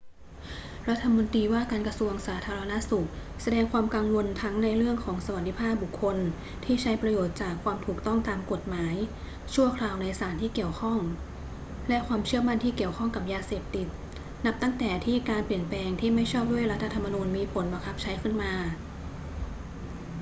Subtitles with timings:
[0.89, 3.07] รัฐมนตรีว่าการกระทรวงสาธารณสุข
[3.41, 6.17] แสดงความกังวลทั้งในเรื่องสวัสดิภาพของบุคคล
[6.65, 8.95] ที่ใช้ประโยชน์จากความถูกต้องตามกฎหมาย
[9.53, 10.99] ชั่วคราวในสารที่เกี่ยวข้อง
[11.89, 13.87] และความเชื่อมั่นที่เกี่ยวข้องกับยาเสพติด
[14.45, 18.53] นับตั้งแต่ที่การเปลี่ยนแปลงที่ไม่ชอบด้วยรัฐธรรมนูญมีผลบังคับใช้ขึ้นมา